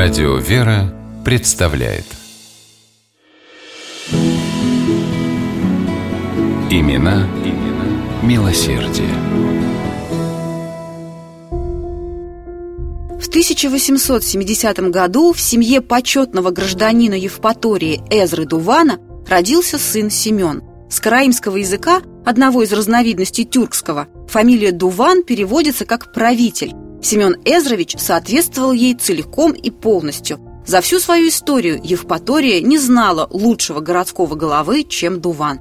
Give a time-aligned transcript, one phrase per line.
[0.00, 2.04] Радио «Вера» представляет
[6.70, 9.08] Имена, имена милосердие.
[13.20, 20.62] В 1870 году в семье почетного гражданина Евпатории Эзры Дувана родился сын Семен.
[20.88, 28.72] С караимского языка, одного из разновидностей тюркского, фамилия Дуван переводится как «правитель», Семен Эзрович соответствовал
[28.72, 30.40] ей целиком и полностью.
[30.66, 35.60] За всю свою историю Евпатория не знала лучшего городского головы, чем Дуван.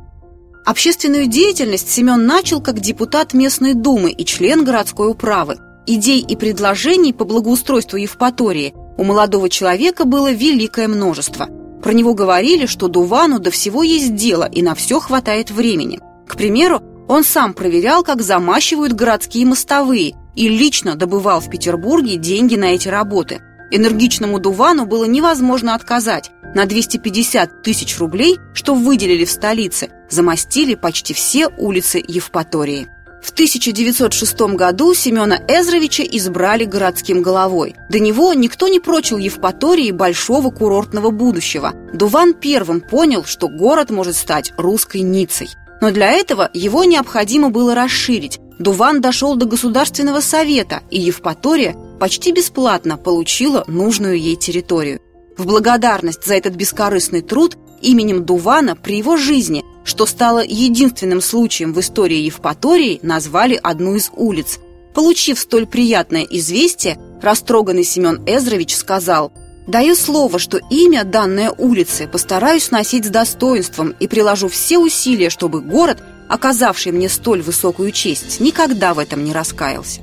[0.65, 5.57] Общественную деятельность Семен начал как депутат местной думы и член городской управы.
[5.85, 11.47] Идей и предложений по благоустройству Евпатории у молодого человека было великое множество.
[11.81, 16.01] Про него говорили, что Дувану до всего есть дело и на все хватает времени.
[16.27, 22.55] К примеру, он сам проверял, как замащивают городские мостовые– и лично добывал в Петербурге деньги
[22.55, 23.41] на эти работы.
[23.71, 26.31] Энергичному Дувану было невозможно отказать.
[26.55, 32.87] На 250 тысяч рублей, что выделили в столице, замостили почти все улицы Евпатории.
[33.21, 37.75] В 1906 году Семена Эзровича избрали городским головой.
[37.89, 41.73] До него никто не прочил Евпатории большого курортного будущего.
[41.93, 45.49] Дуван первым понял, что город может стать русской Ницей.
[45.81, 52.31] Но для этого его необходимо было расширить, Дуван дошел до Государственного совета, и Евпатория почти
[52.31, 54.99] бесплатно получила нужную ей территорию.
[55.37, 61.73] В благодарность за этот бескорыстный труд именем Дувана при его жизни, что стало единственным случаем
[61.73, 64.59] в истории Евпатории, назвали одну из улиц.
[64.95, 69.31] Получив столь приятное известие, растроганный Семен Эзрович сказал
[69.67, 75.61] «Даю слово, что имя данной улицы постараюсь носить с достоинством и приложу все усилия, чтобы
[75.61, 80.01] город– оказавший мне столь высокую честь, никогда в этом не раскаялся.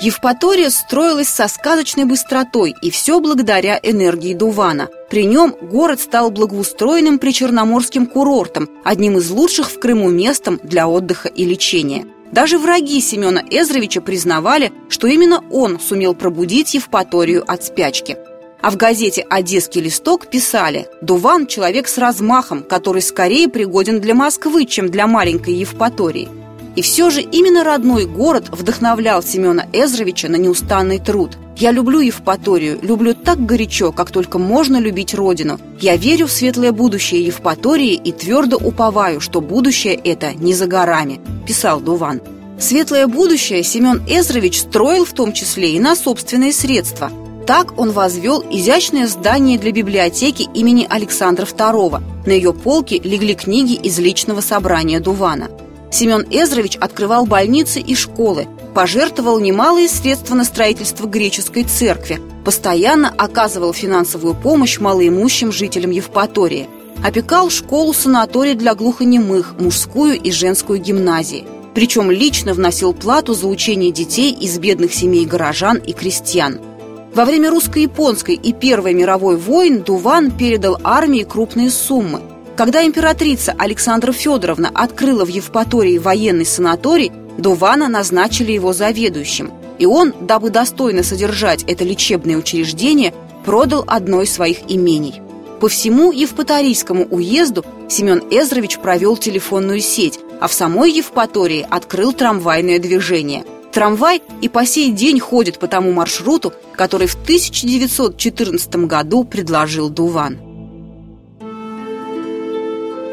[0.00, 4.88] Евпатория строилась со сказочной быстротой, и все благодаря энергии Дувана.
[5.08, 11.28] При нем город стал благоустроенным причерноморским курортом, одним из лучших в Крыму местом для отдыха
[11.28, 12.04] и лечения.
[12.30, 18.18] Даже враги Семена Эзровича признавали, что именно он сумел пробудить Евпаторию от спячки–
[18.60, 24.64] а в газете «Одесский листок» писали «Дуван– человек с размахом, который скорее пригоден для Москвы,
[24.64, 26.28] чем для маленькой Евпатории».
[26.76, 31.38] И все же именно родной город вдохновлял Семена Эзровича на неустанный труд.
[31.56, 35.58] «Я люблю Евпаторию, люблю так горячо, как только можно любить родину.
[35.80, 41.20] Я верю в светлое будущее Евпатории и твердо уповаю, что будущее это не за горами»,–
[41.46, 42.20] писал Дуван.
[42.58, 47.10] Светлое будущее Семен Эзрович строил в том числе и на собственные средства–
[47.46, 52.02] так он возвел изящное здание для библиотеки имени Александра II.
[52.26, 55.48] На ее полке легли книги из личного собрания Дувана.
[55.92, 63.72] Семен Эзрович открывал больницы и школы, пожертвовал немалые средства на строительство греческой церкви, постоянно оказывал
[63.72, 66.68] финансовую помощь малоимущим жителям Евпатории,
[67.04, 71.46] опекал школу-санаторий для глухонемых, мужскую и женскую гимназии.
[71.74, 76.58] Причем лично вносил плату за учение детей из бедных семей горожан и крестьян–
[77.16, 82.20] во время русско-японской и Первой мировой войн Дуван передал армии крупные суммы.
[82.56, 89.50] Когда императрица Александра Федоровна открыла в Евпатории военный санаторий, Дувана назначили его заведующим.
[89.78, 93.14] И он, дабы достойно содержать это лечебное учреждение,
[93.46, 95.22] продал одно из своих имений.
[95.58, 102.78] По всему Евпаторийскому уезду Семен Эзрович провел телефонную сеть, а в самой Евпатории открыл трамвайное
[102.78, 109.90] движение– Трамвай и по сей день ходит по тому маршруту, который в 1914 году предложил
[109.90, 110.38] Дуван.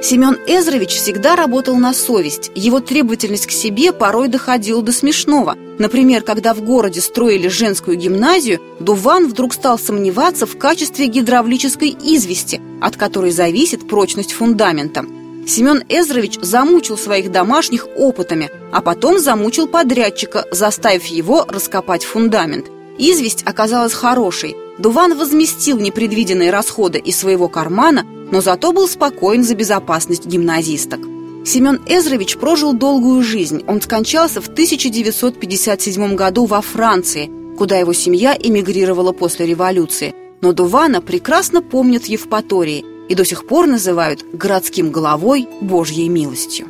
[0.02, 2.50] Семен Эзрович всегда работал на совесть.
[2.56, 5.58] Его требовательность к себе порой доходила до смешного.
[5.80, 12.62] Например, когда в городе строили женскую гимназию, Дуван вдруг стал сомневаться в качестве гидравлической извести,
[12.80, 15.06] от которой зависит прочность фундамента–
[15.46, 22.68] Семен Эзрович замучил своих домашних опытами, а потом замучил подрядчика, заставив его раскопать фундамент.
[22.98, 24.56] Известь оказалась хорошей.
[24.78, 31.02] Дуван возместил непредвиденные расходы из своего кармана, но зато был спокоен за безопасность гимназисток.
[31.46, 33.64] Семен Эзрович прожил долгую жизнь.
[33.68, 40.16] Он скончался в 1957 году во Франции, куда его семья эмигрировала после революции.
[40.42, 46.66] Но Дувана прекрасно помнят Евпатории– и до сих пор называют городским головой Божьей милостью.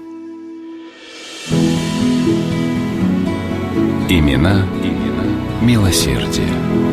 [4.09, 5.25] Имена, имена
[5.61, 6.92] милосердие.